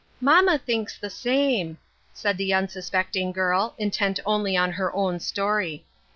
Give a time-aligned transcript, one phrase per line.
[0.29, 1.77] "Mamma thinks the same,"
[2.11, 5.85] said the unsuspect ing girl, intent only on her own story.